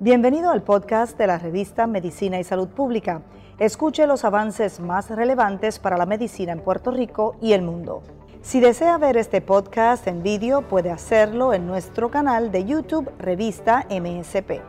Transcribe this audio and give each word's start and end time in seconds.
Bienvenido 0.00 0.50
al 0.50 0.62
podcast 0.62 1.18
de 1.18 1.26
la 1.26 1.38
revista 1.38 1.86
Medicina 1.86 2.40
y 2.40 2.44
Salud 2.44 2.68
Pública. 2.68 3.22
Escuche 3.58 4.06
los 4.06 4.24
avances 4.24 4.80
más 4.80 5.10
relevantes 5.10 5.78
para 5.78 5.98
la 5.98 6.06
medicina 6.06 6.52
en 6.52 6.60
Puerto 6.60 6.92
Rico 6.92 7.36
y 7.42 7.52
el 7.52 7.62
mundo. 7.62 8.02
Si 8.40 8.60
desea 8.60 8.96
ver 8.96 9.16
este 9.16 9.40
podcast 9.40 10.06
en 10.06 10.22
vídeo, 10.22 10.62
puede 10.62 10.90
hacerlo 10.90 11.52
en 11.52 11.66
nuestro 11.66 12.10
canal 12.10 12.52
de 12.52 12.64
YouTube 12.64 13.10
Revista 13.18 13.86
MSP. 13.90 14.62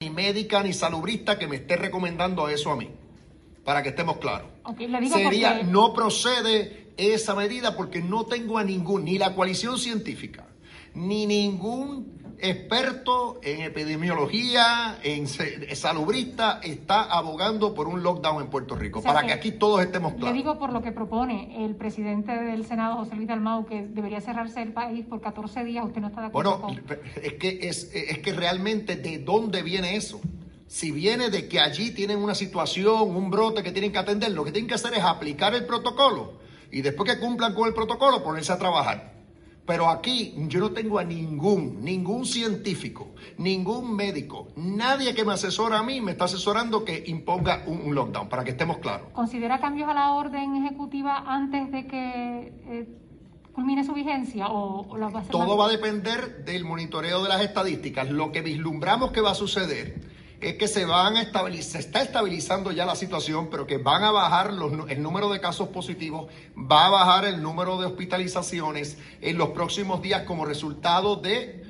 Ni 0.00 0.10
médica 0.10 0.62
ni 0.62 0.72
salubrista 0.72 1.38
que 1.38 1.46
me 1.46 1.56
esté 1.56 1.76
recomendando 1.76 2.48
eso 2.48 2.72
a 2.72 2.76
mí, 2.76 2.90
para 3.64 3.82
que 3.82 3.90
estemos 3.90 4.16
claros. 4.18 4.48
Sería, 5.12 5.62
no 5.62 5.92
procede 5.92 6.92
esa 6.96 7.34
medida 7.34 7.76
porque 7.76 8.00
no 8.00 8.24
tengo 8.24 8.58
a 8.58 8.64
ningún, 8.64 9.04
ni 9.04 9.18
la 9.18 9.34
coalición 9.34 9.78
científica, 9.78 10.46
ni 10.94 11.26
ningún 11.26 12.22
experto 12.42 13.38
en 13.44 13.60
epidemiología, 13.60 14.98
en 15.04 15.28
salubrista, 15.28 16.60
está 16.62 17.04
abogando 17.04 17.72
por 17.72 17.86
un 17.86 18.02
lockdown 18.02 18.42
en 18.42 18.50
Puerto 18.50 18.74
Rico, 18.74 19.00
para 19.00 19.22
que, 19.22 19.32
aquí 19.32 19.52
todos 19.52 19.80
estemos 19.80 20.14
claros. 20.14 20.30
Le 20.30 20.36
digo 20.36 20.58
por 20.58 20.72
lo 20.72 20.82
que 20.82 20.90
propone 20.90 21.64
el 21.64 21.76
presidente 21.76 22.32
del 22.32 22.66
Senado, 22.66 22.96
José 22.96 23.14
Luis 23.14 23.28
Dalmau, 23.28 23.64
que 23.64 23.82
debería 23.82 24.20
cerrarse 24.20 24.60
el 24.60 24.72
país 24.72 25.06
por 25.06 25.20
14 25.20 25.62
días, 25.62 25.86
¿usted 25.86 26.00
no 26.00 26.08
está 26.08 26.20
de 26.20 26.26
acuerdo 26.26 26.58
Bueno, 26.58 26.80
es, 27.22 27.34
que, 27.34 27.60
es, 27.62 27.92
es 27.94 28.18
que 28.18 28.32
realmente 28.32 28.96
de 28.96 29.18
dónde 29.18 29.62
viene 29.62 29.94
eso. 29.94 30.20
Si 30.72 30.90
viene 30.90 31.28
de 31.28 31.48
que 31.48 31.60
allí 31.60 31.90
tienen 31.90 32.16
una 32.16 32.34
situación, 32.34 33.14
un 33.14 33.30
brote 33.30 33.62
que 33.62 33.72
tienen 33.72 33.92
que 33.92 33.98
atender, 33.98 34.32
lo 34.32 34.42
que 34.42 34.52
tienen 34.52 34.66
que 34.66 34.72
hacer 34.72 34.94
es 34.94 35.04
aplicar 35.04 35.54
el 35.54 35.66
protocolo 35.66 36.38
y 36.70 36.80
después 36.80 37.12
que 37.12 37.20
cumplan 37.20 37.52
con 37.54 37.68
el 37.68 37.74
protocolo 37.74 38.24
ponerse 38.24 38.54
a 38.54 38.58
trabajar. 38.58 39.12
Pero 39.66 39.90
aquí 39.90 40.34
yo 40.48 40.60
no 40.60 40.70
tengo 40.70 40.98
a 40.98 41.04
ningún, 41.04 41.84
ningún 41.84 42.24
científico, 42.24 43.10
ningún 43.36 43.94
médico, 43.94 44.48
nadie 44.56 45.14
que 45.14 45.26
me 45.26 45.34
asesora 45.34 45.78
a 45.78 45.82
mí 45.82 46.00
me 46.00 46.12
está 46.12 46.24
asesorando 46.24 46.86
que 46.86 47.04
imponga 47.06 47.64
un, 47.66 47.94
lockdown, 47.94 48.30
para 48.30 48.42
que 48.42 48.52
estemos 48.52 48.78
claros. 48.78 49.08
¿Considera 49.12 49.60
cambios 49.60 49.90
a 49.90 49.94
la 49.94 50.12
orden 50.12 50.56
ejecutiva 50.56 51.22
antes 51.26 51.70
de 51.70 51.86
que 51.86 52.52
eh, 52.64 52.88
culmine 53.52 53.84
su 53.84 53.92
vigencia 53.92 54.46
o, 54.48 54.86
Todo 55.30 55.58
va 55.58 55.66
a 55.66 55.68
depender 55.68 56.46
del 56.46 56.64
monitoreo 56.64 57.22
de 57.22 57.28
las 57.28 57.42
estadísticas. 57.42 58.10
Lo 58.10 58.32
que 58.32 58.40
vislumbramos 58.40 59.12
que 59.12 59.20
va 59.20 59.32
a 59.32 59.34
suceder 59.34 60.11
es 60.42 60.56
que 60.56 60.66
se 60.66 60.84
van 60.84 61.16
a 61.16 61.22
estabilizar, 61.22 61.72
se 61.72 61.78
está 61.78 62.02
estabilizando 62.02 62.72
ya 62.72 62.84
la 62.84 62.96
situación, 62.96 63.48
pero 63.48 63.66
que 63.66 63.78
van 63.78 64.02
a 64.02 64.10
bajar 64.10 64.52
los, 64.52 64.72
el 64.90 65.00
número 65.00 65.30
de 65.30 65.40
casos 65.40 65.68
positivos, 65.68 66.30
va 66.56 66.86
a 66.86 66.90
bajar 66.90 67.24
el 67.24 67.40
número 67.42 67.80
de 67.80 67.86
hospitalizaciones 67.86 68.98
en 69.20 69.38
los 69.38 69.50
próximos 69.50 70.02
días 70.02 70.22
como 70.22 70.44
resultado 70.44 71.16
de 71.16 71.62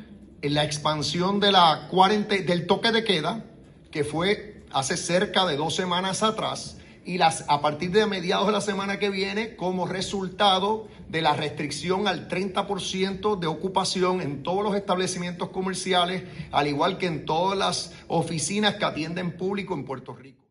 la 0.43 0.65
expansión 0.65 1.39
de 1.39 1.53
la 1.53 1.89
del 2.28 2.67
toque 2.67 2.93
de 2.93 3.05
queda, 3.05 3.45
que 3.91 4.05
fue 4.05 4.65
hace 4.73 4.97
cerca 4.97 5.45
de 5.47 5.56
dos 5.56 5.75
semanas 5.75 6.23
atrás, 6.23 6.78
y 7.05 7.19
las, 7.19 7.45
a 7.48 7.61
partir 7.61 7.91
de 7.91 8.06
mediados 8.06 8.47
de 8.47 8.53
la 8.53 8.61
semana 8.61 8.98
que 8.98 9.11
viene, 9.11 9.56
como 9.56 9.86
resultado 9.86 10.89
de 11.09 11.22
la 11.22 11.34
restricción 11.34 12.09
al 12.09 12.28
30% 12.28 13.39
de 13.39 13.47
ocupación 13.47 14.20
en 14.20 14.42
todos 14.42 14.62
los 14.62 14.75
establecimientos 14.75 15.50
comerciales, 15.50 16.22
al 16.50 16.69
igual 16.69 16.98
que 16.98 17.06
en 17.06 17.25
todas 17.25 17.59
las 17.59 17.94
oficinas 18.09 18.77
que 18.77 18.84
atienden 18.84 19.36
público 19.36 19.75
en 19.75 19.84
Puerto 19.84 20.14
Rico. 20.14 20.42